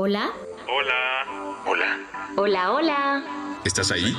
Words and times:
Hola. 0.00 0.30
Hola. 0.68 1.64
Hola. 1.66 1.98
Hola, 2.36 2.72
hola. 2.72 3.24
¿Estás 3.64 3.90
ahí? 3.90 4.16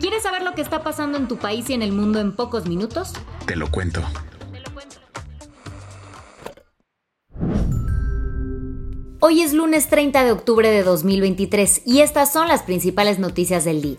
¿Quieres 0.00 0.22
saber 0.22 0.40
lo 0.40 0.54
que 0.54 0.62
está 0.62 0.82
pasando 0.82 1.18
en 1.18 1.28
tu 1.28 1.36
país 1.36 1.68
y 1.68 1.74
en 1.74 1.82
el 1.82 1.92
mundo 1.92 2.18
en 2.18 2.34
pocos 2.34 2.66
minutos? 2.66 3.12
Te 3.44 3.56
lo 3.56 3.70
cuento. 3.70 4.00
Hoy 9.20 9.42
es 9.42 9.52
lunes 9.52 9.90
30 9.90 10.24
de 10.24 10.32
octubre 10.32 10.70
de 10.70 10.82
2023 10.82 11.82
y 11.84 12.00
estas 12.00 12.32
son 12.32 12.48
las 12.48 12.62
principales 12.62 13.18
noticias 13.18 13.66
del 13.66 13.82
día. 13.82 13.98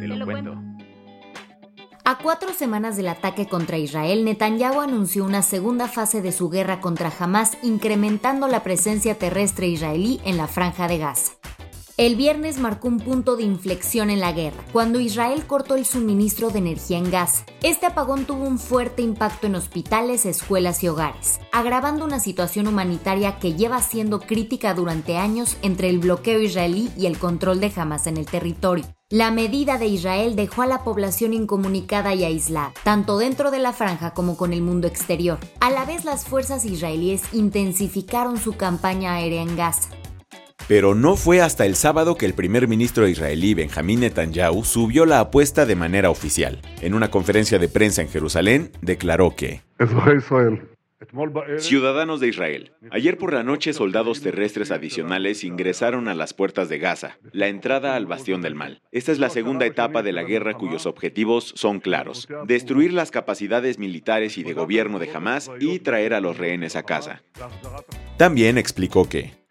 Te 0.00 0.06
lo 0.06 0.22
cuento. 0.26 0.54
A 2.04 2.18
cuatro 2.18 2.52
semanas 2.52 2.96
del 2.96 3.06
ataque 3.06 3.46
contra 3.46 3.78
Israel, 3.78 4.24
Netanyahu 4.24 4.80
anunció 4.80 5.24
una 5.24 5.40
segunda 5.40 5.86
fase 5.86 6.20
de 6.20 6.32
su 6.32 6.50
guerra 6.50 6.80
contra 6.80 7.12
Hamas, 7.16 7.56
incrementando 7.62 8.48
la 8.48 8.64
presencia 8.64 9.16
terrestre 9.18 9.68
israelí 9.68 10.20
en 10.24 10.36
la 10.36 10.48
franja 10.48 10.88
de 10.88 10.98
Gaza. 10.98 11.34
El 11.96 12.16
viernes 12.16 12.58
marcó 12.58 12.88
un 12.88 12.98
punto 12.98 13.36
de 13.36 13.44
inflexión 13.44 14.10
en 14.10 14.18
la 14.18 14.32
guerra, 14.32 14.64
cuando 14.72 14.98
Israel 14.98 15.46
cortó 15.46 15.76
el 15.76 15.86
suministro 15.86 16.50
de 16.50 16.58
energía 16.58 16.98
en 16.98 17.08
Gaza. 17.08 17.44
Este 17.62 17.86
apagón 17.86 18.24
tuvo 18.24 18.46
un 18.46 18.58
fuerte 18.58 19.02
impacto 19.02 19.46
en 19.46 19.54
hospitales, 19.54 20.26
escuelas 20.26 20.82
y 20.82 20.88
hogares, 20.88 21.38
agravando 21.52 22.04
una 22.04 22.18
situación 22.18 22.66
humanitaria 22.66 23.38
que 23.38 23.54
lleva 23.54 23.80
siendo 23.80 24.18
crítica 24.18 24.74
durante 24.74 25.18
años 25.18 25.56
entre 25.62 25.88
el 25.88 26.00
bloqueo 26.00 26.40
israelí 26.40 26.90
y 26.96 27.06
el 27.06 27.18
control 27.18 27.60
de 27.60 27.72
Hamas 27.76 28.08
en 28.08 28.16
el 28.16 28.26
territorio. 28.26 28.86
La 29.12 29.30
medida 29.30 29.76
de 29.76 29.88
Israel 29.88 30.36
dejó 30.36 30.62
a 30.62 30.66
la 30.66 30.84
población 30.84 31.34
incomunicada 31.34 32.14
y 32.14 32.24
aislada, 32.24 32.72
tanto 32.82 33.18
dentro 33.18 33.50
de 33.50 33.58
la 33.58 33.74
franja 33.74 34.14
como 34.14 34.38
con 34.38 34.54
el 34.54 34.62
mundo 34.62 34.88
exterior. 34.88 35.36
A 35.60 35.70
la 35.70 35.84
vez, 35.84 36.06
las 36.06 36.24
fuerzas 36.24 36.64
israelíes 36.64 37.22
intensificaron 37.34 38.38
su 38.38 38.56
campaña 38.56 39.12
aérea 39.12 39.42
en 39.42 39.54
Gaza. 39.54 39.90
Pero 40.66 40.94
no 40.94 41.16
fue 41.16 41.42
hasta 41.42 41.66
el 41.66 41.76
sábado 41.76 42.16
que 42.16 42.24
el 42.24 42.32
primer 42.32 42.68
ministro 42.68 43.06
israelí 43.06 43.52
Benjamín 43.52 44.00
Netanyahu 44.00 44.64
subió 44.64 45.04
la 45.04 45.20
apuesta 45.20 45.66
de 45.66 45.76
manera 45.76 46.08
oficial. 46.08 46.62
En 46.80 46.94
una 46.94 47.10
conferencia 47.10 47.58
de 47.58 47.68
prensa 47.68 48.00
en 48.00 48.08
Jerusalén, 48.08 48.72
declaró 48.80 49.36
que 49.36 49.60
Ciudadanos 51.58 52.20
de 52.20 52.28
Israel, 52.28 52.72
ayer 52.90 53.18
por 53.18 53.32
la 53.32 53.42
noche 53.42 53.72
soldados 53.72 54.20
terrestres 54.20 54.70
adicionales 54.70 55.44
ingresaron 55.44 56.08
a 56.08 56.14
las 56.14 56.34
puertas 56.34 56.68
de 56.68 56.78
Gaza, 56.78 57.18
la 57.32 57.48
entrada 57.48 57.96
al 57.96 58.06
bastión 58.06 58.42
del 58.42 58.54
mal. 58.54 58.82
Esta 58.92 59.12
es 59.12 59.18
la 59.18 59.30
segunda 59.30 59.66
etapa 59.66 60.02
de 60.02 60.12
la 60.12 60.22
guerra 60.22 60.54
cuyos 60.54 60.86
objetivos 60.86 61.52
son 61.56 61.80
claros, 61.80 62.28
destruir 62.46 62.92
las 62.92 63.10
capacidades 63.10 63.78
militares 63.78 64.38
y 64.38 64.42
de 64.42 64.54
gobierno 64.54 64.98
de 64.98 65.10
Hamas 65.12 65.50
y 65.60 65.78
traer 65.80 66.14
a 66.14 66.20
los 66.20 66.38
rehenes 66.38 66.76
a 66.76 66.82
casa. 66.82 67.22
También 68.16 68.58
explicó 68.58 69.08
que 69.08 69.42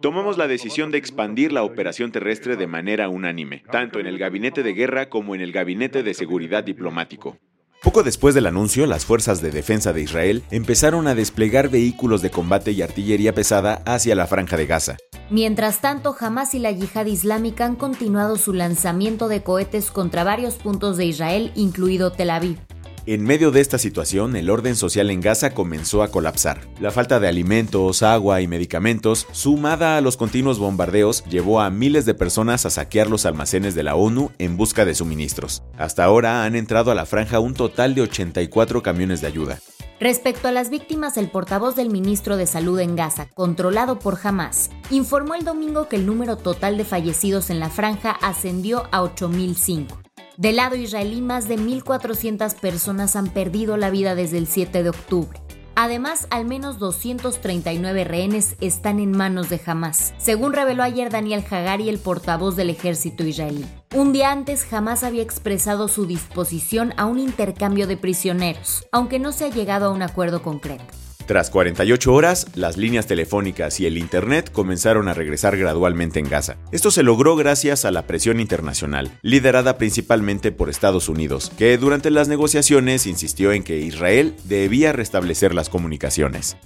Tomamos 0.00 0.38
la 0.38 0.46
decisión 0.46 0.92
de 0.92 0.98
expandir 0.98 1.52
la 1.52 1.64
operación 1.64 2.12
terrestre 2.12 2.56
de 2.56 2.68
manera 2.68 3.08
unánime, 3.08 3.64
tanto 3.72 3.98
en 3.98 4.06
el 4.06 4.18
gabinete 4.18 4.62
de 4.62 4.72
guerra 4.72 5.08
como 5.08 5.34
en 5.34 5.40
el 5.40 5.50
gabinete 5.50 6.04
de 6.04 6.14
seguridad 6.14 6.62
diplomático. 6.62 7.36
Poco 7.86 8.02
después 8.02 8.34
del 8.34 8.46
anuncio, 8.46 8.84
las 8.84 9.04
fuerzas 9.04 9.40
de 9.40 9.52
defensa 9.52 9.92
de 9.92 10.02
Israel 10.02 10.42
empezaron 10.50 11.06
a 11.06 11.14
desplegar 11.14 11.68
vehículos 11.68 12.20
de 12.20 12.32
combate 12.32 12.72
y 12.72 12.82
artillería 12.82 13.32
pesada 13.32 13.80
hacia 13.86 14.16
la 14.16 14.26
franja 14.26 14.56
de 14.56 14.66
Gaza. 14.66 14.96
Mientras 15.30 15.80
tanto, 15.80 16.16
Hamas 16.18 16.54
y 16.54 16.58
la 16.58 16.72
yihad 16.72 17.06
islámica 17.06 17.64
han 17.64 17.76
continuado 17.76 18.38
su 18.38 18.52
lanzamiento 18.52 19.28
de 19.28 19.44
cohetes 19.44 19.92
contra 19.92 20.24
varios 20.24 20.56
puntos 20.56 20.96
de 20.96 21.04
Israel, 21.04 21.52
incluido 21.54 22.10
Tel 22.10 22.30
Aviv. 22.30 22.58
En 23.06 23.22
medio 23.22 23.52
de 23.52 23.60
esta 23.60 23.78
situación, 23.78 24.34
el 24.34 24.50
orden 24.50 24.74
social 24.74 25.10
en 25.10 25.20
Gaza 25.20 25.54
comenzó 25.54 26.02
a 26.02 26.08
colapsar. 26.08 26.66
La 26.80 26.90
falta 26.90 27.20
de 27.20 27.28
alimentos, 27.28 28.02
agua 28.02 28.40
y 28.40 28.48
medicamentos, 28.48 29.28
sumada 29.30 29.96
a 29.96 30.00
los 30.00 30.16
continuos 30.16 30.58
bombardeos, 30.58 31.22
llevó 31.26 31.60
a 31.60 31.70
miles 31.70 32.04
de 32.04 32.14
personas 32.14 32.66
a 32.66 32.70
saquear 32.70 33.08
los 33.08 33.24
almacenes 33.24 33.76
de 33.76 33.84
la 33.84 33.94
ONU 33.94 34.32
en 34.38 34.56
busca 34.56 34.84
de 34.84 34.96
suministros. 34.96 35.62
Hasta 35.78 36.02
ahora 36.02 36.44
han 36.44 36.56
entrado 36.56 36.90
a 36.90 36.96
la 36.96 37.06
franja 37.06 37.38
un 37.38 37.54
total 37.54 37.94
de 37.94 38.02
84 38.02 38.82
camiones 38.82 39.20
de 39.20 39.28
ayuda. 39.28 39.60
Respecto 40.00 40.48
a 40.48 40.52
las 40.52 40.68
víctimas, 40.68 41.16
el 41.16 41.30
portavoz 41.30 41.76
del 41.76 41.90
ministro 41.90 42.36
de 42.36 42.46
Salud 42.46 42.80
en 42.80 42.96
Gaza, 42.96 43.28
controlado 43.34 44.00
por 44.00 44.18
Hamas, 44.20 44.68
informó 44.90 45.36
el 45.36 45.44
domingo 45.44 45.88
que 45.88 45.94
el 45.94 46.06
número 46.06 46.36
total 46.36 46.76
de 46.76 46.84
fallecidos 46.84 47.50
en 47.50 47.60
la 47.60 47.70
franja 47.70 48.10
ascendió 48.10 48.88
a 48.90 49.02
8.005. 49.02 50.05
Del 50.36 50.56
lado 50.56 50.76
israelí, 50.76 51.22
más 51.22 51.48
de 51.48 51.56
1.400 51.56 52.60
personas 52.60 53.16
han 53.16 53.28
perdido 53.28 53.78
la 53.78 53.88
vida 53.88 54.14
desde 54.14 54.36
el 54.36 54.46
7 54.46 54.82
de 54.82 54.90
octubre. 54.90 55.40
Además, 55.74 56.26
al 56.30 56.44
menos 56.44 56.78
239 56.78 58.04
rehenes 58.04 58.56
están 58.60 58.98
en 58.98 59.12
manos 59.12 59.48
de 59.48 59.60
Hamas, 59.64 60.14
según 60.18 60.52
reveló 60.52 60.82
ayer 60.82 61.10
Daniel 61.10 61.44
Hagari, 61.50 61.88
el 61.88 61.98
portavoz 61.98 62.54
del 62.54 62.70
ejército 62.70 63.24
israelí. 63.24 63.64
Un 63.94 64.12
día 64.12 64.30
antes, 64.30 64.70
Hamas 64.72 65.04
había 65.04 65.22
expresado 65.22 65.88
su 65.88 66.06
disposición 66.06 66.92
a 66.98 67.06
un 67.06 67.18
intercambio 67.18 67.86
de 67.86 67.96
prisioneros, 67.96 68.86
aunque 68.92 69.18
no 69.18 69.32
se 69.32 69.46
ha 69.46 69.50
llegado 69.50 69.86
a 69.86 69.90
un 69.90 70.02
acuerdo 70.02 70.42
concreto. 70.42 70.84
Tras 71.26 71.50
48 71.50 72.14
horas, 72.14 72.46
las 72.54 72.76
líneas 72.76 73.08
telefónicas 73.08 73.80
y 73.80 73.86
el 73.86 73.98
Internet 73.98 74.52
comenzaron 74.52 75.08
a 75.08 75.14
regresar 75.14 75.56
gradualmente 75.56 76.20
en 76.20 76.28
Gaza. 76.28 76.56
Esto 76.70 76.92
se 76.92 77.02
logró 77.02 77.34
gracias 77.34 77.84
a 77.84 77.90
la 77.90 78.06
presión 78.06 78.38
internacional, 78.38 79.10
liderada 79.22 79.76
principalmente 79.76 80.52
por 80.52 80.70
Estados 80.70 81.08
Unidos, 81.08 81.50
que 81.58 81.76
durante 81.78 82.12
las 82.12 82.28
negociaciones 82.28 83.08
insistió 83.08 83.50
en 83.50 83.64
que 83.64 83.80
Israel 83.80 84.36
debía 84.44 84.92
restablecer 84.92 85.52
las 85.52 85.68
comunicaciones. 85.68 86.56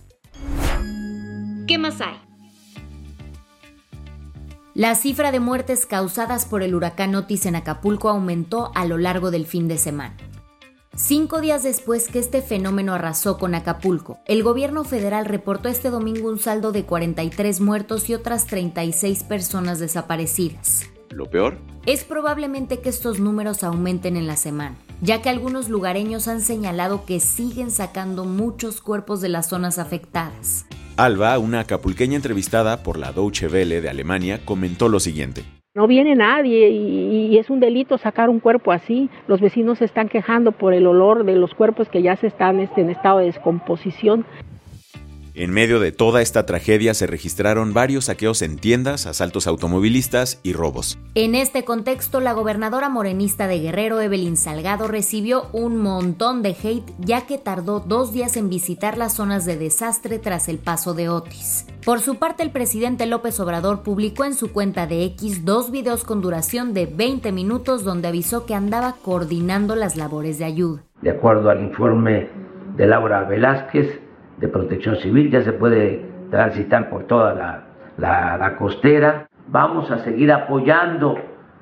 ¿Qué 1.67 1.79
más 1.79 2.03
hay? 2.03 2.17
La 4.75 4.95
cifra 4.95 5.33
de 5.33 5.41
muertes 5.41 5.87
causadas 5.87 6.45
por 6.45 6.63
el 6.63 6.75
huracán 6.75 7.15
Otis 7.15 7.47
en 7.47 7.57
Acapulco 7.57 8.11
aumentó 8.11 8.73
a 8.75 8.85
lo 8.85 8.99
largo 8.99 9.31
del 9.31 9.47
fin 9.47 9.69
de 9.69 9.79
semana. 9.79 10.15
Cinco 10.97 11.41
días 11.41 11.63
después 11.63 12.09
que 12.09 12.19
este 12.19 12.43
fenómeno 12.43 12.95
arrasó 12.95 13.39
con 13.39 13.55
Acapulco, 13.55 14.19
el 14.27 14.43
gobierno 14.43 14.85
federal 14.85 15.25
reportó 15.25 15.69
este 15.69 15.89
domingo 15.89 16.29
un 16.29 16.39
saldo 16.39 16.73
de 16.73 16.85
43 16.85 17.61
muertos 17.61 18.11
y 18.11 18.15
otras 18.15 18.47
36 18.47 19.23
personas 19.25 19.79
desaparecidas. 19.79 20.83
¿Lo 21.11 21.31
peor? 21.31 21.59
Es 21.87 22.05
probablemente 22.05 22.81
que 22.81 22.89
estos 22.89 23.21
números 23.21 23.63
aumenten 23.65 24.17
en 24.17 24.27
la 24.27 24.37
semana, 24.37 24.77
ya 25.01 25.23
que 25.23 25.29
algunos 25.29 25.69
lugareños 25.69 26.29
han 26.29 26.41
señalado 26.41 27.05
que 27.07 27.21
siguen 27.21 27.71
sacando 27.71 28.25
muchos 28.25 28.81
cuerpos 28.81 29.21
de 29.21 29.29
las 29.29 29.49
zonas 29.49 29.79
afectadas. 29.79 30.67
Alba, 30.97 31.39
una 31.39 31.61
acapulqueña 31.61 32.17
entrevistada 32.17 32.83
por 32.83 32.99
la 32.99 33.13
Deutsche 33.13 33.47
Welle 33.47 33.81
de 33.81 33.89
Alemania, 33.89 34.45
comentó 34.45 34.89
lo 34.89 35.01
siguiente. 35.01 35.45
No 35.73 35.87
viene 35.87 36.17
nadie 36.17 36.69
y, 36.71 37.39
es 37.39 37.49
un 37.49 37.61
delito 37.61 37.97
sacar 37.97 38.29
un 38.29 38.41
cuerpo 38.41 38.73
así. 38.73 39.09
Los 39.29 39.41
vecinos 39.41 39.79
se 39.79 39.85
están 39.85 40.09
quejando 40.09 40.51
por 40.51 40.75
el 40.75 40.85
olor 40.85 41.23
de 41.23 41.37
los 41.37 41.55
cuerpos 41.55 41.89
que 41.89 42.03
ya 42.03 42.17
se 42.17 42.27
están 42.27 42.59
este, 42.59 42.81
en 42.81 42.91
estado 42.91 43.19
de 43.19 43.27
descomposición. 43.27 44.27
En 45.35 45.53
medio 45.53 45.79
de 45.79 45.93
toda 45.93 46.23
esta 46.23 46.45
tragedia 46.45 46.93
se 46.93 47.07
registraron 47.07 47.73
varios 47.73 48.07
saqueos 48.07 48.43
en 48.43 48.57
tiendas, 48.57 49.07
asaltos 49.07 49.47
automovilistas 49.47 50.41
y 50.43 50.55
robos. 50.55 50.99
En 51.15 51.37
este 51.37 51.65
contexto, 51.65 52.19
la 52.19 52.33
gobernadora 52.33 52.89
morenista 52.89 53.47
de 53.47 53.61
Guerrero, 53.61 54.01
Evelyn 54.01 54.37
Salgado, 54.37 54.89
recibió 54.89 55.47
un 55.53 55.77
montón 55.77 56.43
de 56.43 56.57
hate 56.61 56.93
ya 56.99 57.27
que 57.27 57.39
tardó 57.39 57.79
dos 57.79 58.13
días 58.13 58.37
en 58.37 58.49
visitar 58.49 58.99
las 58.99 59.15
zonas 59.15 59.45
de 59.45 59.57
desastre 59.57 60.19
tras 60.19 60.49
el 60.49 60.59
paso 60.59 60.95
de 60.95 61.09
Otis. 61.09 61.65
Por 61.85 62.01
su 62.01 62.17
parte, 62.17 62.43
el 62.43 62.51
presidente 62.51 63.07
López 63.07 63.39
Obrador 63.39 63.83
publicó 63.83 64.25
en 64.25 64.35
su 64.35 64.53
cuenta 64.53 64.89
de 64.89 65.05
X 65.05 65.45
dos 65.45 65.71
videos 65.71 66.03
con 66.03 66.21
duración 66.21 66.75
de 66.75 66.87
20 66.87 67.31
minutos 67.31 67.85
donde 67.85 68.09
avisó 68.09 68.47
que 68.47 68.55
andaba 68.55 68.97
coordinando 69.01 69.77
las 69.77 69.97
labores 69.97 70.39
de 70.39 70.45
ayuda. 70.45 70.83
De 71.03 71.11
acuerdo 71.11 71.51
al 71.51 71.63
informe 71.63 72.29
de 72.77 72.87
Laura 72.87 73.23
Velázquez, 73.25 74.10
de 74.41 74.49
protección 74.49 74.97
civil, 74.97 75.31
ya 75.31 75.43
se 75.43 75.53
puede 75.53 76.05
transitar 76.31 76.89
por 76.89 77.05
toda 77.05 77.35
la, 77.35 78.39
la, 78.39 78.57
costera. 78.57 79.29
Vamos 79.49 79.91
a 79.91 79.99
seguir 79.99 80.33
apoyando 80.33 81.17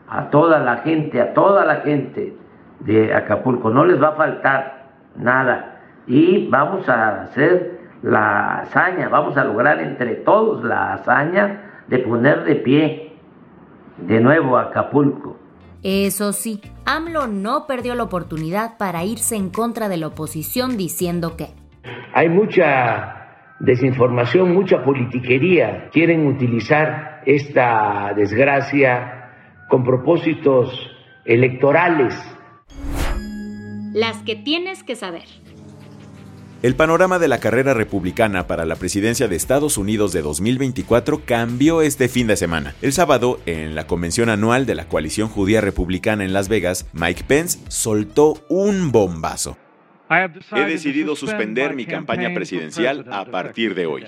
a 0.08 0.30
toda 0.30 0.60
la 0.60 0.78
gente, 0.78 1.20
a 1.20 1.34
toda 1.34 1.64
la 1.64 1.76
gente 1.76 2.36
de 2.80 3.14
Acapulco. 3.14 3.70
No 3.70 3.84
les 3.84 4.00
va 4.00 4.10
a 4.10 4.12
faltar 4.12 4.88
nada. 5.16 5.80
Y 6.06 6.48
vamos 6.48 6.88
a 6.88 7.22
hacer 7.22 7.78
la 8.02 8.60
hazaña, 8.60 9.08
vamos 9.08 9.36
a 9.36 9.44
lograr 9.44 9.80
entre 9.80 10.14
todos 10.16 10.64
la 10.64 10.94
hazaña 10.94 11.82
de 11.88 11.98
poner 11.98 12.44
de 12.44 12.54
pie 12.54 13.12
de 13.98 14.20
nuevo 14.20 14.56
Acapulco. 14.56 15.36
Eso 15.82 16.32
sí, 16.32 16.60
AMLO 16.86 17.26
no 17.26 17.66
perdió 17.66 17.94
la 17.94 18.04
oportunidad 18.04 18.78
para 18.78 19.04
irse 19.04 19.36
en 19.36 19.50
contra 19.50 19.88
de 19.88 19.96
la 19.96 20.08
oposición 20.08 20.76
diciendo 20.76 21.36
que 21.36 21.50
hay 22.14 22.28
mucha 22.28 23.18
desinformación, 23.60 24.54
mucha 24.54 24.84
politiquería. 24.84 25.88
Quieren 25.92 26.26
utilizar 26.26 27.22
esta 27.26 28.12
desgracia 28.16 29.30
con 29.68 29.84
propósitos 29.84 30.90
electorales. 31.24 32.14
Las 33.92 34.18
que 34.22 34.36
tienes 34.36 34.82
que 34.82 34.96
saber. 34.96 35.24
El 36.60 36.74
panorama 36.74 37.20
de 37.20 37.28
la 37.28 37.38
carrera 37.38 37.72
republicana 37.72 38.48
para 38.48 38.66
la 38.66 38.74
presidencia 38.74 39.28
de 39.28 39.36
Estados 39.36 39.78
Unidos 39.78 40.12
de 40.12 40.22
2024 40.22 41.22
cambió 41.24 41.82
este 41.82 42.08
fin 42.08 42.26
de 42.26 42.36
semana. 42.36 42.74
El 42.82 42.92
sábado, 42.92 43.38
en 43.46 43.76
la 43.76 43.86
convención 43.86 44.28
anual 44.28 44.66
de 44.66 44.74
la 44.74 44.88
coalición 44.88 45.28
judía 45.28 45.60
republicana 45.60 46.24
en 46.24 46.32
Las 46.32 46.48
Vegas, 46.48 46.86
Mike 46.92 47.22
Pence 47.28 47.60
soltó 47.68 48.44
un 48.48 48.90
bombazo. 48.90 49.56
He 50.10 50.64
decidido 50.64 51.14
suspender 51.16 51.74
mi 51.74 51.86
campaña 51.86 52.32
presidencial 52.34 53.06
a 53.10 53.24
partir 53.24 53.74
de 53.74 53.86
hoy. 53.86 54.04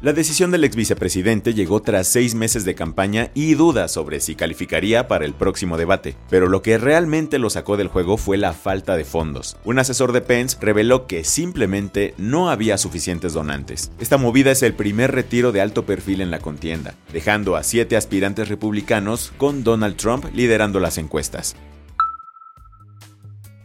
La 0.00 0.12
decisión 0.12 0.52
del 0.52 0.62
ex 0.62 0.76
vicepresidente 0.76 1.54
llegó 1.54 1.82
tras 1.82 2.06
seis 2.06 2.36
meses 2.36 2.64
de 2.64 2.76
campaña 2.76 3.32
y 3.34 3.54
dudas 3.54 3.90
sobre 3.90 4.20
si 4.20 4.36
calificaría 4.36 5.08
para 5.08 5.24
el 5.24 5.34
próximo 5.34 5.76
debate, 5.76 6.14
pero 6.30 6.46
lo 6.48 6.62
que 6.62 6.78
realmente 6.78 7.40
lo 7.40 7.50
sacó 7.50 7.76
del 7.76 7.88
juego 7.88 8.16
fue 8.16 8.36
la 8.36 8.52
falta 8.52 8.96
de 8.96 9.04
fondos. 9.04 9.56
Un 9.64 9.80
asesor 9.80 10.12
de 10.12 10.20
Pence 10.20 10.56
reveló 10.60 11.08
que 11.08 11.24
simplemente 11.24 12.14
no 12.16 12.48
había 12.48 12.78
suficientes 12.78 13.32
donantes. 13.32 13.90
Esta 13.98 14.18
movida 14.18 14.52
es 14.52 14.62
el 14.62 14.74
primer 14.74 15.10
retiro 15.10 15.50
de 15.50 15.62
alto 15.62 15.84
perfil 15.84 16.20
en 16.20 16.30
la 16.30 16.38
contienda, 16.38 16.94
dejando 17.12 17.56
a 17.56 17.64
siete 17.64 17.96
aspirantes 17.96 18.48
republicanos 18.48 19.32
con 19.36 19.64
Donald 19.64 19.96
Trump 19.96 20.26
liderando 20.32 20.78
las 20.78 20.98
encuestas. 20.98 21.56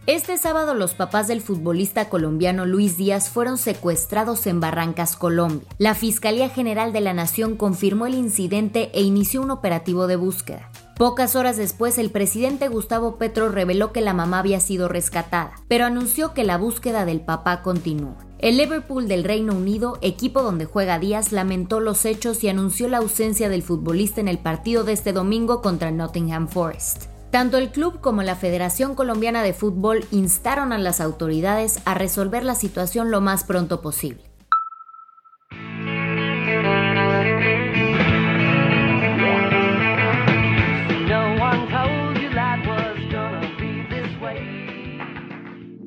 Este 0.05 0.37
sábado 0.37 0.73
los 0.73 0.95
papás 0.95 1.29
del 1.29 1.39
futbolista 1.39 2.09
colombiano 2.09 2.65
Luis 2.65 2.97
Díaz 2.97 3.29
fueron 3.29 3.57
secuestrados 3.57 4.47
en 4.47 4.59
Barrancas, 4.59 5.15
Colombia. 5.15 5.65
La 5.77 5.95
Fiscalía 5.95 6.49
General 6.49 6.91
de 6.91 6.99
la 6.99 7.13
Nación 7.13 7.55
confirmó 7.55 8.05
el 8.05 8.15
incidente 8.15 8.91
e 8.93 9.01
inició 9.01 9.41
un 9.41 9.49
operativo 9.49 10.07
de 10.07 10.17
búsqueda. 10.17 10.69
Pocas 10.97 11.37
horas 11.37 11.55
después, 11.55 11.97
el 11.97 12.11
presidente 12.11 12.67
Gustavo 12.67 13.15
Petro 13.17 13.47
reveló 13.47 13.93
que 13.93 14.01
la 14.01 14.13
mamá 14.13 14.39
había 14.39 14.59
sido 14.59 14.89
rescatada, 14.89 15.53
pero 15.69 15.85
anunció 15.85 16.33
que 16.33 16.43
la 16.43 16.57
búsqueda 16.57 17.05
del 17.05 17.21
papá 17.21 17.61
continúa. 17.61 18.17
El 18.39 18.57
Liverpool 18.57 19.07
del 19.07 19.23
Reino 19.23 19.53
Unido, 19.53 19.99
equipo 20.01 20.43
donde 20.43 20.65
juega 20.65 20.99
Díaz, 20.99 21.31
lamentó 21.31 21.79
los 21.79 22.03
hechos 22.03 22.43
y 22.43 22.49
anunció 22.49 22.89
la 22.89 22.97
ausencia 22.97 23.47
del 23.47 23.63
futbolista 23.63 24.19
en 24.19 24.27
el 24.27 24.37
partido 24.37 24.83
de 24.83 24.91
este 24.91 25.13
domingo 25.13 25.61
contra 25.61 25.91
Nottingham 25.91 26.49
Forest. 26.49 27.12
Tanto 27.33 27.57
el 27.57 27.71
club 27.71 27.99
como 27.99 28.21
la 28.21 28.35
Federación 28.35 28.93
Colombiana 28.93 29.41
de 29.41 29.53
Fútbol 29.53 30.05
instaron 30.11 30.71
a 30.71 30.77
las 30.77 31.01
autoridades 31.01 31.79
a 31.83 31.95
resolver 31.95 32.43
la 32.43 32.53
situación 32.53 33.09
lo 33.09 33.21
más 33.21 33.43
pronto 33.43 33.81
posible. 33.81 34.21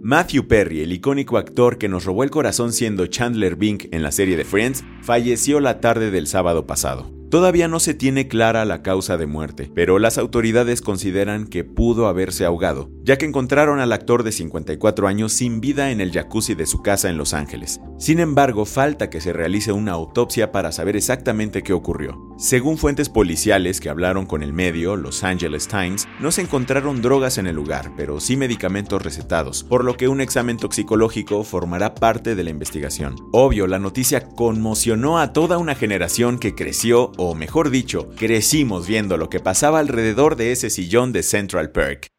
Matthew 0.03 0.49
Perry, 0.49 0.83
el 0.83 0.93
icónico 0.93 1.39
actor 1.39 1.79
que 1.79 1.89
nos 1.89 2.05
robó 2.05 2.25
el 2.25 2.31
corazón 2.31 2.73
siendo 2.73 3.07
Chandler 3.07 3.55
Bing 3.55 3.89
en 3.93 4.03
la 4.03 4.11
serie 4.11 4.37
de 4.37 4.45
Friends, 4.45 4.83
falleció 5.01 5.61
la 5.61 5.81
tarde 5.81 6.11
del 6.11 6.27
sábado 6.27 6.67
pasado. 6.67 7.16
Todavía 7.31 7.67
no 7.67 7.81
se 7.81 7.95
tiene 7.95 8.29
clara 8.29 8.65
la 8.65 8.83
causa 8.83 9.17
de 9.17 9.27
muerte, 9.27 9.71
pero 9.75 9.99
las 9.99 10.17
autoridades 10.17 10.81
consideran 10.81 11.47
que 11.47 11.65
pudo 11.65 12.07
haberse 12.07 12.45
ahogado, 12.45 12.89
ya 13.07 13.17
que 13.19 13.25
encontraron 13.25 13.79
al 13.79 13.93
actor 13.93 14.25
de 14.25 14.33
54 14.33 15.07
años 15.07 15.33
sin 15.33 15.61
vida 15.61 15.93
en 15.93 16.01
el 16.01 16.11
jacuzzi 16.11 16.57
de 16.57 16.67
su 16.67 16.83
casa 16.83 17.09
en 17.09 17.17
Los 17.17 17.35
Ángeles. 17.35 17.81
Sin 17.99 18.19
embargo, 18.19 18.65
falta 18.65 19.11
que 19.11 19.21
se 19.21 19.33
realice 19.33 19.71
una 19.71 19.93
autopsia 19.93 20.51
para 20.51 20.73
saber 20.73 20.97
exactamente 20.97 21.63
qué 21.63 21.73
ocurrió. 21.73 22.21
Según 22.37 22.79
fuentes 22.79 23.09
policiales 23.09 23.81
que 23.81 23.91
hablaron 23.91 24.27
con 24.27 24.43
el 24.43 24.53
medio, 24.53 24.97
Los 24.97 25.23
Angeles 25.23 25.69
Times, 25.69 26.09
no 26.19 26.33
se 26.33 26.43
encontraron 26.43 27.01
drogas 27.01 27.39
en 27.39 27.47
el 27.47 27.55
lugar, 27.55 27.93
pero 27.97 28.19
sí 28.19 28.37
medicamentos 28.37 29.01
recetados, 29.01 29.63
por 29.63 29.85
lo 29.85 29.97
que 29.97 30.09
un 30.09 30.21
examen 30.21 30.57
toxicológico 30.57 31.45
formará 31.45 31.95
parte 31.95 32.35
de 32.35 32.43
la 32.43 32.51
investigación. 32.51 33.15
Obvio, 33.31 33.69
la 33.69 33.79
noticia 33.79 34.29
conmocionó 34.31 35.21
a 35.21 35.33
toda 35.33 35.59
una 35.59 35.77
generación 35.77 36.41
que 36.41 36.57
creció 36.57 37.13
o 37.19 37.37
mejor 37.37 37.71
dicho, 37.71 38.11
crecimos 38.17 38.89
viendo 38.89 39.17
lo 39.17 39.31
que 39.31 39.39
pasaba 39.39 39.79
alrededor 39.79 40.35
de 40.35 40.51
ese 40.51 40.71
sillón 40.71 41.13
de 41.13 41.23
Central 41.23 41.71
Perk. 41.71 42.16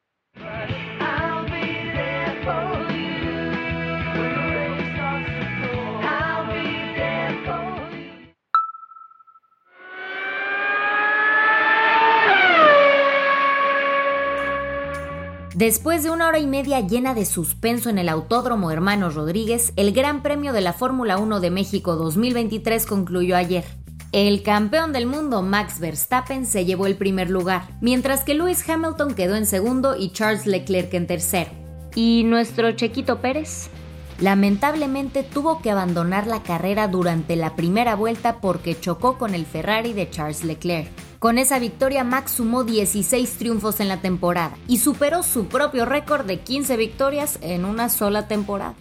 Después 15.57 16.03
de 16.03 16.11
una 16.11 16.27
hora 16.27 16.37
y 16.37 16.45
media 16.45 16.81
llena 16.81 17.15
de 17.15 17.25
suspenso 17.25 17.89
en 17.89 17.97
el 17.97 18.09
Autódromo 18.09 18.69
Hermanos 18.69 19.15
Rodríguez, 19.15 19.73
el 19.75 19.91
Gran 19.91 20.21
Premio 20.21 20.53
de 20.53 20.61
la 20.61 20.71
Fórmula 20.71 21.17
1 21.17 21.39
de 21.39 21.49
México 21.49 21.95
2023 21.95 22.85
concluyó 22.85 23.35
ayer. 23.35 23.63
El 24.11 24.43
campeón 24.43 24.93
del 24.93 25.07
mundo 25.07 25.41
Max 25.41 25.79
Verstappen 25.79 26.45
se 26.45 26.65
llevó 26.65 26.85
el 26.85 26.95
primer 26.95 27.31
lugar, 27.31 27.63
mientras 27.81 28.23
que 28.23 28.35
Lewis 28.35 28.69
Hamilton 28.69 29.15
quedó 29.15 29.35
en 29.35 29.47
segundo 29.47 29.95
y 29.97 30.11
Charles 30.11 30.45
Leclerc 30.45 30.93
en 30.93 31.07
tercero. 31.07 31.49
¿Y 31.95 32.23
nuestro 32.23 32.73
Chequito 32.73 33.17
Pérez? 33.17 33.71
Lamentablemente 34.19 35.23
tuvo 35.23 35.63
que 35.63 35.71
abandonar 35.71 36.27
la 36.27 36.43
carrera 36.43 36.87
durante 36.87 37.35
la 37.35 37.55
primera 37.55 37.95
vuelta 37.95 38.41
porque 38.41 38.79
chocó 38.79 39.17
con 39.17 39.33
el 39.33 39.47
Ferrari 39.47 39.93
de 39.93 40.07
Charles 40.07 40.43
Leclerc. 40.43 41.06
Con 41.19 41.39
esa 41.39 41.57
victoria 41.57 42.03
Max 42.03 42.33
sumó 42.33 42.63
16 42.63 43.37
triunfos 43.37 43.79
en 43.79 43.87
la 43.87 44.01
temporada 44.01 44.55
y 44.67 44.77
superó 44.77 45.23
su 45.23 45.47
propio 45.47 45.85
récord 45.85 46.25
de 46.25 46.39
15 46.41 46.77
victorias 46.77 47.39
en 47.41 47.65
una 47.65 47.89
sola 47.89 48.27
temporada. 48.27 48.75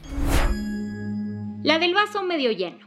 La 1.62 1.78
del 1.78 1.94
vaso 1.94 2.22
medio 2.22 2.52
lleno. 2.52 2.84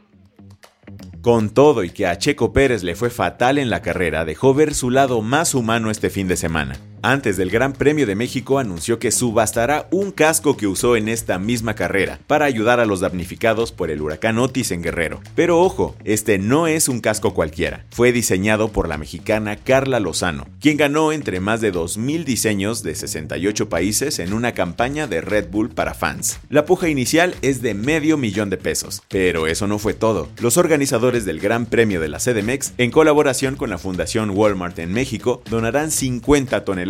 Con 1.20 1.50
todo 1.50 1.82
y 1.82 1.90
que 1.90 2.06
a 2.06 2.16
Checo 2.16 2.52
Pérez 2.52 2.84
le 2.84 2.94
fue 2.94 3.10
fatal 3.10 3.58
en 3.58 3.70
la 3.70 3.82
carrera, 3.82 4.24
dejó 4.24 4.54
ver 4.54 4.72
su 4.72 4.88
lado 4.88 5.20
más 5.20 5.54
humano 5.54 5.90
este 5.90 6.10
fin 6.10 6.28
de 6.28 6.36
semana. 6.36 6.76
Antes 7.02 7.38
del 7.38 7.48
Gran 7.48 7.72
Premio 7.72 8.06
de 8.06 8.14
México 8.14 8.58
anunció 8.58 8.98
que 8.98 9.10
subastará 9.10 9.88
un 9.90 10.10
casco 10.10 10.58
que 10.58 10.66
usó 10.66 10.96
en 10.96 11.08
esta 11.08 11.38
misma 11.38 11.74
carrera 11.74 12.18
para 12.26 12.44
ayudar 12.44 12.78
a 12.78 12.84
los 12.84 13.00
damnificados 13.00 13.72
por 13.72 13.90
el 13.90 14.02
huracán 14.02 14.38
Otis 14.38 14.70
en 14.70 14.82
Guerrero. 14.82 15.20
Pero 15.34 15.60
ojo, 15.60 15.96
este 16.04 16.38
no 16.38 16.66
es 16.66 16.90
un 16.90 17.00
casco 17.00 17.32
cualquiera. 17.32 17.86
Fue 17.90 18.12
diseñado 18.12 18.70
por 18.70 18.86
la 18.86 18.98
mexicana 18.98 19.56
Carla 19.56 19.98
Lozano, 19.98 20.46
quien 20.60 20.76
ganó 20.76 21.12
entre 21.12 21.40
más 21.40 21.62
de 21.62 21.72
2.000 21.72 22.24
diseños 22.24 22.82
de 22.82 22.94
68 22.94 23.70
países 23.70 24.18
en 24.18 24.34
una 24.34 24.52
campaña 24.52 25.06
de 25.06 25.22
Red 25.22 25.48
Bull 25.50 25.70
para 25.70 25.94
fans. 25.94 26.38
La 26.50 26.66
puja 26.66 26.90
inicial 26.90 27.34
es 27.40 27.62
de 27.62 27.72
medio 27.72 28.18
millón 28.18 28.50
de 28.50 28.58
pesos, 28.58 29.02
pero 29.08 29.46
eso 29.46 29.66
no 29.66 29.78
fue 29.78 29.94
todo. 29.94 30.28
Los 30.38 30.58
organizadores 30.58 31.24
del 31.24 31.40
Gran 31.40 31.64
Premio 31.64 31.98
de 31.98 32.08
la 32.08 32.18
CDMX, 32.18 32.74
en 32.76 32.90
colaboración 32.90 33.56
con 33.56 33.70
la 33.70 33.78
Fundación 33.78 34.28
Walmart 34.30 34.78
en 34.78 34.92
México, 34.92 35.42
donarán 35.48 35.90
50 35.90 36.62
toneladas 36.62 36.89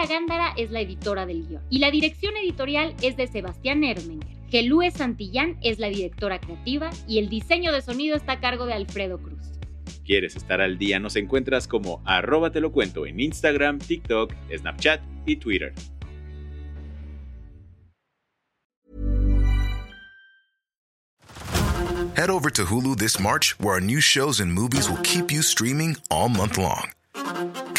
Paula 0.00 0.14
Gándara 0.14 0.54
es 0.56 0.70
la 0.70 0.80
editora 0.80 1.26
del 1.26 1.46
guion 1.46 1.62
y 1.68 1.78
la 1.78 1.90
dirección 1.90 2.34
editorial 2.34 2.94
es 3.02 3.18
de 3.18 3.26
Sebastián 3.26 3.84
Ermenger. 3.84 4.30
Gelúe 4.48 4.90
Santillán 4.90 5.58
es 5.60 5.78
la 5.78 5.88
directora 5.88 6.40
creativa 6.40 6.88
y 7.06 7.18
el 7.18 7.28
diseño 7.28 7.70
de 7.70 7.82
sonido 7.82 8.16
está 8.16 8.32
a 8.32 8.40
cargo 8.40 8.64
de 8.64 8.72
Alfredo 8.72 9.18
Cruz. 9.18 9.38
¿Quieres 10.06 10.36
estar 10.36 10.62
al 10.62 10.78
día? 10.78 11.00
Nos 11.00 11.16
encuentras 11.16 11.68
como 11.68 12.00
arroba 12.06 12.50
te 12.50 12.62
lo 12.62 12.72
cuento 12.72 13.04
en 13.04 13.20
Instagram, 13.20 13.78
TikTok, 13.78 14.32
Snapchat 14.56 15.02
y 15.26 15.36
Twitter. 15.36 15.74
Head 22.16 22.30
over 22.30 22.50
to 22.50 22.64
Hulu 22.64 22.96
this 22.96 23.20
March, 23.20 23.54
where 23.58 23.74
our 23.74 23.82
new 23.82 24.00
shows 24.00 24.40
and 24.40 24.50
movies 24.50 24.88
will 24.88 25.00
keep 25.02 25.30
you 25.30 25.42
streaming 25.42 25.96
all 26.10 26.30
month 26.30 26.56
long. 26.56 26.90